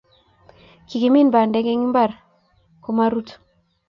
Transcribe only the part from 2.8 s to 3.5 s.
ko marut